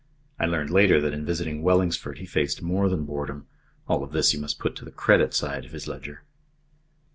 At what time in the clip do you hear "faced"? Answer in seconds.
2.25-2.63